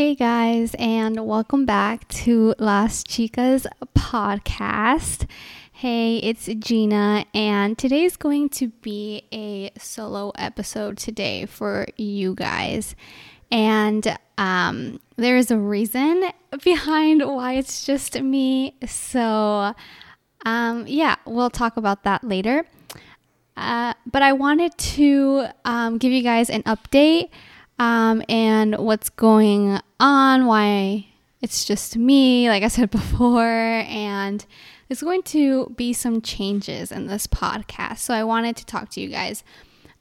[0.00, 5.28] Hey guys, and welcome back to Las Chicas podcast.
[5.72, 12.96] Hey, it's Gina, and today's going to be a solo episode today for you guys.
[13.52, 16.30] And um, there is a reason
[16.64, 18.76] behind why it's just me.
[18.86, 19.74] So,
[20.46, 22.64] um, yeah, we'll talk about that later.
[23.54, 27.28] Uh, but I wanted to um, give you guys an update
[27.80, 31.06] um, and what's going on, why
[31.40, 34.44] it's just me, like I said before, and
[34.86, 37.98] there's going to be some changes in this podcast.
[37.98, 39.42] So I wanted to talk to you guys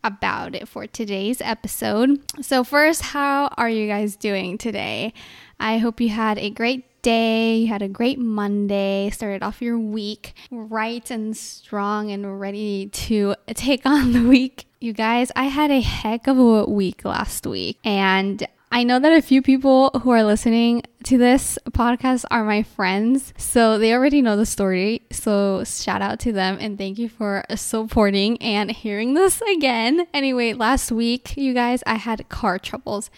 [0.04, 2.22] about it for today's episode.
[2.46, 5.14] So, first, how are you guys doing today?
[5.58, 9.78] I hope you had a great day, you had a great Monday, started off your
[9.78, 15.72] week right and strong and ready to take on the week you guys, I had
[15.72, 20.12] a heck of a week last week, and I know that a few people who
[20.12, 25.02] are listening to this podcast are my friends, so they already know the story.
[25.12, 30.08] So, shout out to them and thank you for supporting and hearing this again.
[30.14, 33.10] Anyway, last week, you guys, I had car troubles,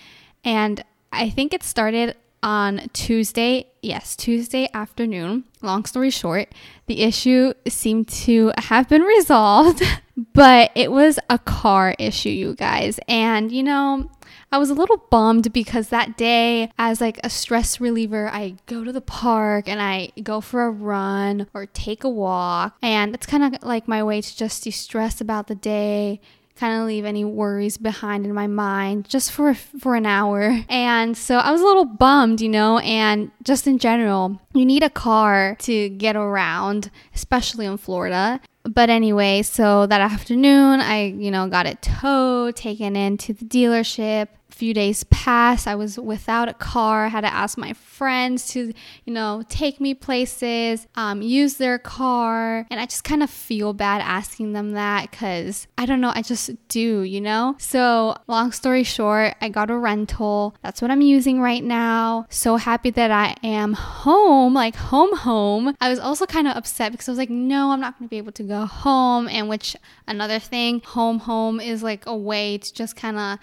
[0.43, 5.43] and I think it started on Tuesday, yes, Tuesday afternoon.
[5.61, 6.49] Long story short,
[6.87, 9.81] the issue seemed to have been resolved,
[10.33, 12.99] but it was a car issue, you guys.
[13.07, 14.09] And you know,
[14.51, 18.83] I was a little bummed because that day, as like a stress reliever, I go
[18.83, 22.75] to the park and I go for a run or take a walk.
[22.81, 26.19] And it's kind of like my way to just de stress about the day,
[26.55, 30.63] kind of leave any worries behind in my mind just for for an hour.
[30.69, 34.83] And so I was a little bummed, you know, and just in general, you need
[34.83, 38.39] a car to get around, especially in Florida.
[38.63, 44.27] But anyway, so that afternoon, I, you know, got it towed, taken into the dealership,
[44.61, 45.67] few days passed.
[45.67, 47.05] I was without a car.
[47.05, 48.71] I had to ask my friends to,
[49.05, 52.67] you know, take me places, um, use their car.
[52.69, 56.21] And I just kind of feel bad asking them that because I don't know, I
[56.21, 57.55] just do, you know?
[57.57, 60.53] So, long story short, I got a rental.
[60.61, 62.27] That's what I'm using right now.
[62.29, 65.75] So happy that I am home, like home, home.
[65.81, 68.11] I was also kind of upset because I was like, no, I'm not going to
[68.11, 69.27] be able to go home.
[69.27, 69.75] And which
[70.07, 73.39] another thing, home, home is like a way to just kind of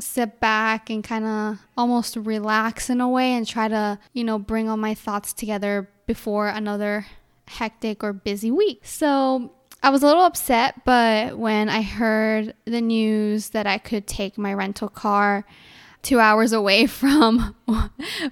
[0.00, 4.38] sit back and kind of almost relax in a way and try to, you know,
[4.38, 7.06] bring all my thoughts together before another
[7.48, 8.80] hectic or busy week.
[8.84, 14.06] So I was a little upset, but when I heard the news that I could
[14.06, 15.44] take my rental car
[16.02, 17.54] two hours away from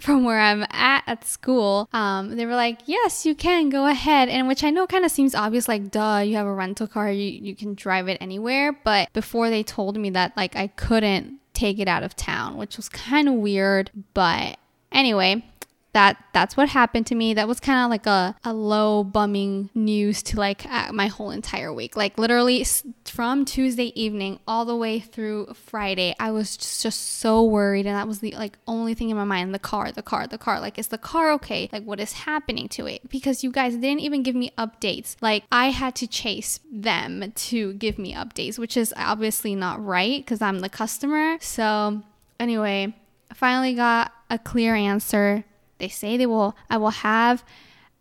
[0.00, 4.28] from where I'm at at school, um, they were like, "Yes, you can go ahead,"
[4.28, 7.10] and which I know kind of seems obvious, like, "Duh, you have a rental car,
[7.10, 11.41] you you can drive it anywhere." But before they told me that, like, I couldn't
[11.54, 13.90] take it out of town, which was kind of weird.
[14.14, 14.58] But
[14.92, 15.44] anyway,
[15.92, 17.34] that that's what happened to me.
[17.34, 21.30] That was kind of like a, a low bumming news to like uh, my whole
[21.30, 21.96] entire week.
[21.96, 22.64] Like literally
[23.04, 27.96] from tuesday evening all the way through friday i was just, just so worried and
[27.96, 30.60] that was the like only thing in my mind the car the car the car.
[30.60, 31.68] Like is the car okay?
[31.72, 33.08] Like what is happening to it?
[33.08, 35.16] Because you guys didn't even give me updates.
[35.20, 40.24] Like i had to chase them to give me updates which is obviously not right
[40.24, 41.36] because i'm the customer.
[41.40, 42.02] So
[42.38, 42.94] anyway
[43.30, 45.44] I finally got a clear answer
[45.80, 47.44] they say they will I will have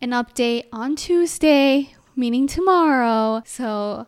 [0.02, 3.42] an update on Tuesday, meaning tomorrow.
[3.46, 4.08] So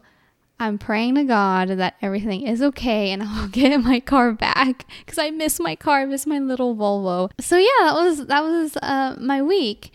[0.60, 5.18] I'm praying to God that everything is okay and I'll get my car back because
[5.18, 7.32] I miss my car, I miss my little Volvo.
[7.40, 9.92] So yeah, that was that was uh, my week.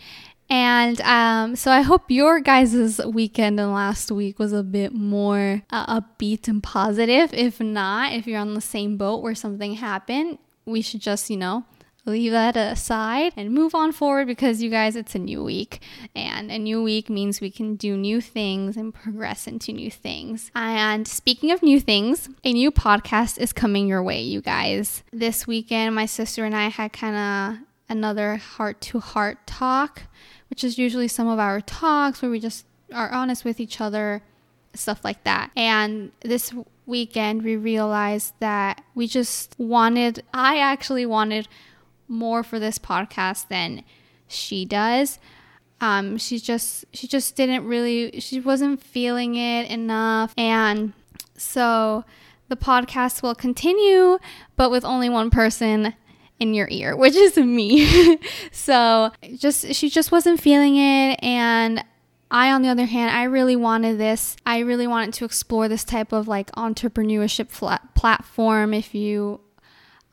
[0.49, 5.61] And um, so I hope your guys' weekend and last week was a bit more
[5.69, 7.33] uh, upbeat and positive.
[7.33, 11.35] If not, if you're on the same boat where something happened, we should just, you
[11.35, 11.65] know,
[12.07, 15.81] leave that aside and move on forward because you guys, it's a new week.
[16.15, 20.49] And a new week means we can do new things and progress into new things.
[20.55, 25.03] And speaking of new things, a new podcast is coming your way, you guys.
[25.11, 27.15] This weekend, my sister and I had kind
[27.59, 30.03] of another heart to heart talk,
[30.49, 34.21] which is usually some of our talks where we just are honest with each other,
[34.73, 35.51] stuff like that.
[35.55, 36.53] And this
[36.85, 41.47] weekend, we realized that we just wanted, I actually wanted
[42.07, 43.83] more for this podcast than
[44.27, 45.19] she does.
[45.79, 50.93] Um, she just she just didn't really she wasn't feeling it enough, and
[51.37, 52.03] so
[52.47, 54.17] the podcast will continue,
[54.55, 55.93] but with only one person
[56.39, 58.19] in your ear, which is me.
[58.51, 61.83] so just she just wasn't feeling it, and
[62.29, 64.35] I, on the other hand, I really wanted this.
[64.45, 67.49] I really wanted to explore this type of like entrepreneurship
[67.95, 68.73] platform.
[68.73, 69.39] If you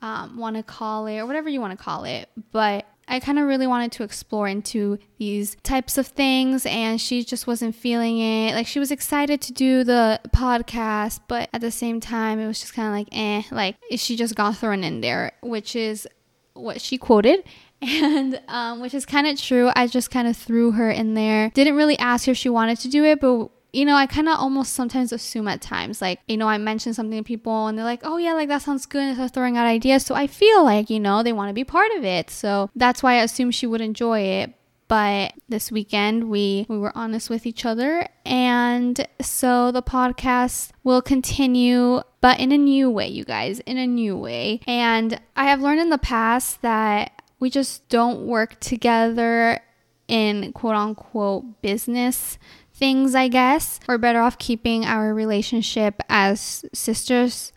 [0.05, 2.29] um, want to call it or whatever you want to call it.
[2.51, 7.23] But I kind of really wanted to explore into these types of things, and she
[7.23, 8.53] just wasn't feeling it.
[8.53, 12.59] Like, she was excited to do the podcast, but at the same time, it was
[12.59, 16.07] just kind of like, eh, like, she just got thrown in there, which is
[16.53, 17.43] what she quoted.
[17.81, 19.69] And um, which is kind of true.
[19.75, 21.51] I just kind of threw her in there.
[21.53, 24.39] Didn't really ask if she wanted to do it, but you know, I kind of
[24.39, 27.85] almost sometimes assume at times, like, you know, I mention something to people and they're
[27.85, 29.03] like, oh, yeah, like that sounds good.
[29.03, 30.05] And start throwing out ideas.
[30.05, 32.29] So I feel like, you know, they want to be part of it.
[32.29, 34.53] So that's why I assume she would enjoy it.
[34.87, 41.01] But this weekend we we were honest with each other and so the podcast will
[41.01, 44.59] continue but in a new way, you guys, in a new way.
[44.67, 49.59] And I have learned in the past that we just don't work together
[50.07, 52.37] in quote unquote business
[52.75, 53.79] things, I guess.
[53.87, 57.53] We're better off keeping our relationship as sisters,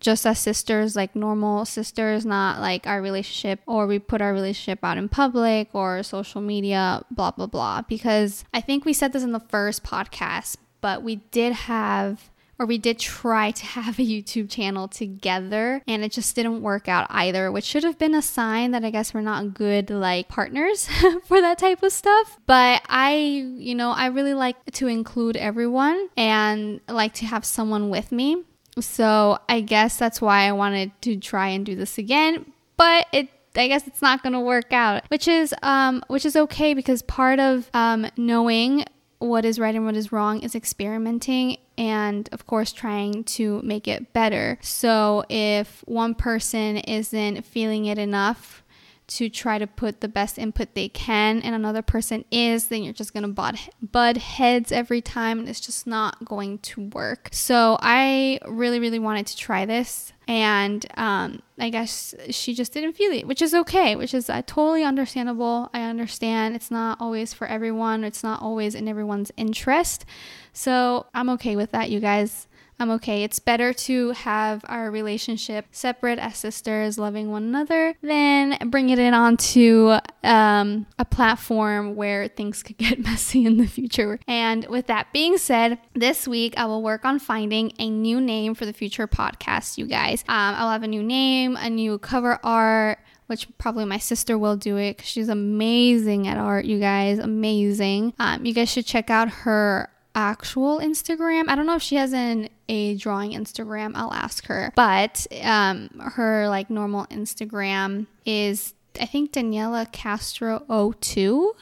[0.00, 4.78] just as sisters, like normal sisters, not like our relationship, or we put our relationship
[4.82, 7.82] out in public or social media, blah, blah, blah.
[7.82, 12.66] Because I think we said this in the first podcast, but we did have or
[12.66, 17.06] we did try to have a YouTube channel together and it just didn't work out
[17.10, 20.88] either, which should have been a sign that I guess we're not good like partners
[21.24, 22.38] for that type of stuff.
[22.46, 27.90] But I, you know, I really like to include everyone and like to have someone
[27.90, 28.44] with me.
[28.80, 32.52] So I guess that's why I wanted to try and do this again.
[32.76, 36.74] But it I guess it's not gonna work out, which is um, which is okay
[36.74, 38.84] because part of um, knowing
[39.18, 43.88] what is right and what is wrong is experimenting and of course trying to make
[43.88, 44.58] it better.
[44.62, 48.62] So if one person isn't feeling it enough
[49.08, 52.92] to try to put the best input they can and another person is, then you're
[52.92, 57.28] just gonna butt, bud heads every time and it's just not going to work.
[57.32, 62.94] So I really, really wanted to try this and um, I guess she just didn't
[62.94, 65.70] feel it, which is okay, which is uh, totally understandable.
[65.72, 70.04] I understand it's not always for everyone, it's not always in everyone's interest.
[70.52, 72.48] So I'm okay with that, you guys.
[72.78, 73.24] I'm okay.
[73.24, 78.98] It's better to have our relationship separate as sisters, loving one another, than bring it
[78.98, 84.18] in onto um, a platform where things could get messy in the future.
[84.26, 88.54] And with that being said, this week I will work on finding a new name
[88.54, 90.22] for the future podcast, you guys.
[90.28, 94.56] Um, I'll have a new name, a new cover art which probably my sister will
[94.56, 97.18] do it because she's amazing at art, you guys.
[97.18, 98.14] Amazing.
[98.20, 101.48] Um, you guys should check out her actual Instagram.
[101.48, 103.92] I don't know if she has an a drawing Instagram.
[103.94, 104.72] I'll ask her.
[104.74, 110.64] But um, her like normal Instagram is I think Daniela Castro
[111.00, 111.54] 02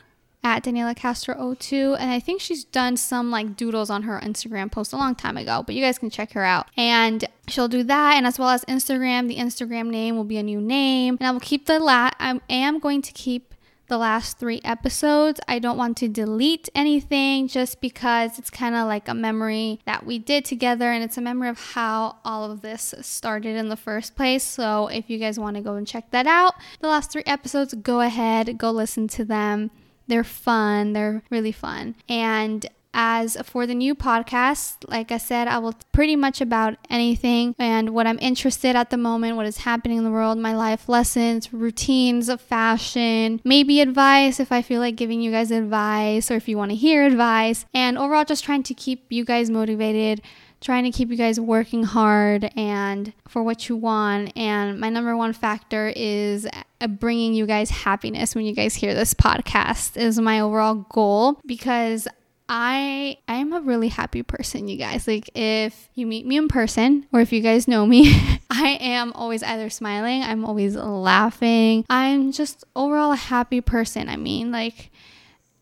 [0.44, 4.70] at Daniela Castro 02 and I think she's done some like doodles on her Instagram
[4.70, 6.68] post a long time ago, but you guys can check her out.
[6.76, 10.42] And she'll do that and as well as Instagram, the Instagram name will be a
[10.42, 13.53] new name and I will keep the la I am going to keep
[13.88, 15.40] the last three episodes.
[15.46, 20.06] I don't want to delete anything just because it's kind of like a memory that
[20.06, 23.76] we did together and it's a memory of how all of this started in the
[23.76, 24.42] first place.
[24.42, 27.74] So if you guys want to go and check that out, the last three episodes,
[27.74, 29.70] go ahead, go listen to them.
[30.06, 31.94] They're fun, they're really fun.
[32.08, 37.54] And as for the new podcast, like I said, I will pretty much about anything
[37.58, 40.88] and what I'm interested at the moment, what is happening in the world, my life
[40.88, 46.36] lessons, routines of fashion, maybe advice if I feel like giving you guys advice or
[46.36, 50.22] if you want to hear advice, and overall just trying to keep you guys motivated
[50.64, 54.32] trying to keep you guys working hard and for what you want.
[54.34, 56.48] And my number one factor is
[56.80, 61.38] uh, bringing you guys happiness when you guys hear this podcast is my overall goal
[61.44, 62.08] because
[62.48, 65.06] I I am a really happy person, you guys.
[65.06, 68.14] Like if you meet me in person or if you guys know me,
[68.50, 71.84] I am always either smiling, I'm always laughing.
[71.88, 74.08] I'm just overall a happy person.
[74.08, 74.90] I mean, like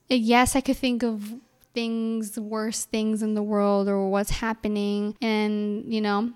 [0.08, 1.34] yes, I could think of
[1.74, 6.30] things, worse things in the world or what's happening and, you know,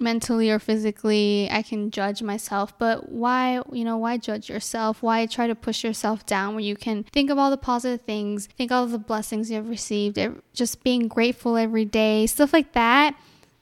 [0.00, 5.02] mentally or physically i can judge myself but why you know why judge yourself?
[5.02, 8.48] Why try to push yourself down when you can think of all the positive things
[8.56, 10.18] think of all the blessings you've received
[10.52, 13.14] just being grateful every day stuff like that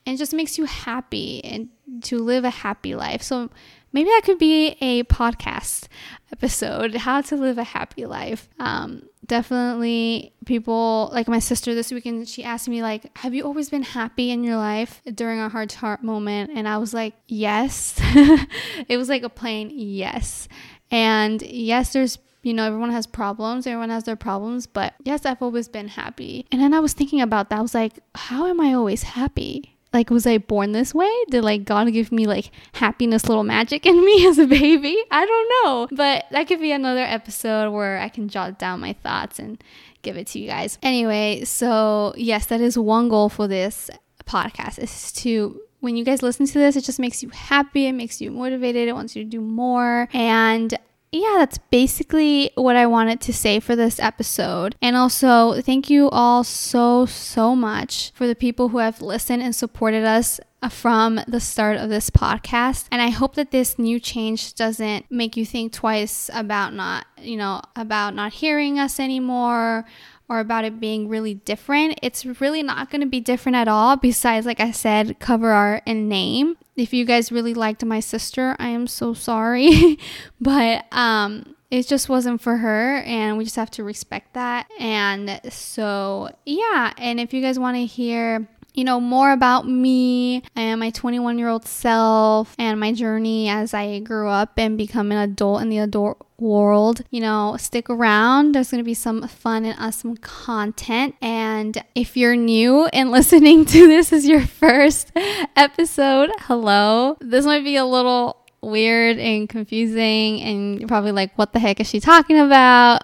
[0.05, 1.69] and just makes you happy and
[2.01, 3.21] to live a happy life.
[3.21, 3.49] So
[3.93, 5.87] maybe that could be a podcast
[6.31, 8.49] episode how to live a happy life.
[8.59, 13.69] Um, definitely people like my sister this weekend she asked me like have you always
[13.69, 15.01] been happy in your life?
[15.13, 17.99] During a hard heart moment and i was like yes.
[18.87, 20.47] It was like a plain yes.
[20.91, 25.41] And yes there's you know everyone has problems everyone has their problems but yes i've
[25.41, 26.45] always been happy.
[26.51, 29.77] And then i was thinking about that i was like how am i always happy
[29.93, 31.11] like was I born this way?
[31.29, 34.97] Did like God give me like happiness little magic in me as a baby?
[35.11, 35.87] I don't know.
[35.95, 39.61] But that could be another episode where I can jot down my thoughts and
[40.01, 40.77] give it to you guys.
[40.83, 43.89] Anyway, so yes, that is one goal for this
[44.25, 47.93] podcast is to when you guys listen to this, it just makes you happy, it
[47.93, 50.09] makes you motivated, it wants you to do more.
[50.13, 50.77] And
[51.11, 54.75] yeah, that's basically what I wanted to say for this episode.
[54.81, 59.55] And also, thank you all so, so much for the people who have listened and
[59.55, 60.39] supported us
[60.69, 62.85] from the start of this podcast.
[62.91, 67.37] And I hope that this new change doesn't make you think twice about not, you
[67.37, 69.85] know, about not hearing us anymore
[70.27, 71.97] or about it being really different.
[72.03, 75.81] It's really not going to be different at all, besides, like I said, cover art
[75.87, 79.99] and name if you guys really liked my sister, I am so sorry.
[80.41, 84.67] but um it just wasn't for her and we just have to respect that.
[84.79, 88.47] And so, yeah, and if you guys want to hear
[88.79, 93.73] you know, more about me and my 21 year old self and my journey as
[93.73, 97.01] I grew up and become an adult in the adult world.
[97.11, 98.55] You know, stick around.
[98.55, 101.15] There's going to be some fun and awesome content.
[101.21, 105.11] And if you're new and listening to this is your first
[105.57, 107.17] episode, hello.
[107.19, 111.79] This might be a little weird and confusing and you're probably like what the heck
[111.79, 113.01] is she talking about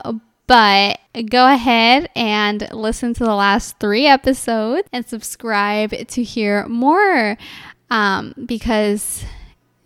[0.48, 1.00] but
[1.30, 7.38] go ahead and listen to the last three episodes and subscribe to hear more
[7.90, 9.24] um, because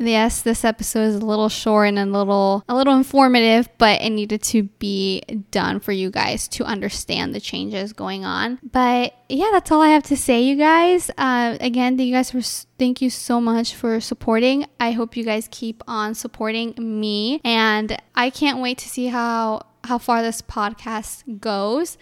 [0.02, 4.10] yes this episode is a little short and a little a little informative but it
[4.12, 8.58] needed to be done for you guys to understand the changes going on.
[8.64, 11.12] But yeah that's all i have to say you guys.
[11.18, 12.42] Uh, again thank you guys for
[12.78, 14.66] thank you so much for supporting.
[14.80, 19.64] I hope you guys keep on supporting me and i can't wait to see how
[19.84, 21.98] how far this podcast goes.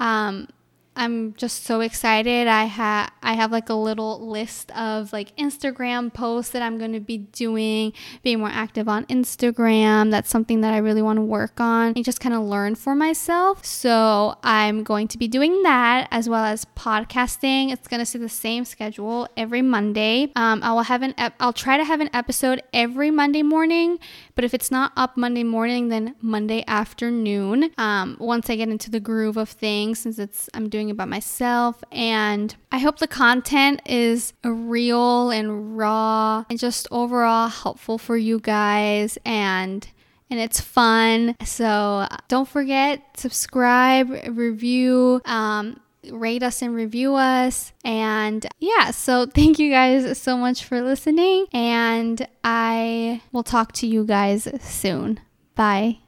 [0.00, 0.48] Um,
[0.96, 2.46] I'm just so excited.
[2.46, 6.92] I have I have like a little list of like Instagram posts that I'm going
[6.92, 10.10] to be doing, being more active on Instagram.
[10.10, 12.94] That's something that I really want to work on and just kind of learn for
[12.94, 13.64] myself.
[13.64, 17.72] So, I'm going to be doing that as well as podcasting.
[17.72, 20.30] It's going to stay the same schedule every Monday.
[20.36, 23.98] Um, I will have an ep- I'll try to have an episode every Monday morning,
[24.34, 27.70] but if it's not up Monday morning, then Monday afternoon.
[27.78, 31.82] Um, once I get into the groove of things since it's I'm doing about myself.
[31.92, 38.40] And I hope the content is real and raw and just overall helpful for you
[38.40, 39.86] guys and
[40.30, 41.36] and it's fun.
[41.44, 47.72] So don't forget subscribe, review, um, rate us and review us.
[47.84, 51.46] And yeah, so thank you guys so much for listening.
[51.52, 55.20] And I will talk to you guys soon.
[55.54, 56.03] Bye.